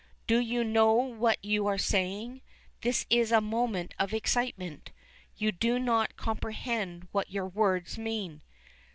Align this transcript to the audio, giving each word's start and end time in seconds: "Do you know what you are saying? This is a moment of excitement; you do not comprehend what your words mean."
"Do 0.25 0.39
you 0.39 0.63
know 0.63 0.93
what 0.95 1.37
you 1.45 1.67
are 1.67 1.77
saying? 1.77 2.41
This 2.81 3.05
is 3.11 3.31
a 3.31 3.39
moment 3.39 3.93
of 3.99 4.15
excitement; 4.15 4.89
you 5.37 5.51
do 5.51 5.77
not 5.77 6.15
comprehend 6.17 7.07
what 7.11 7.29
your 7.29 7.45
words 7.45 7.99
mean." 7.99 8.41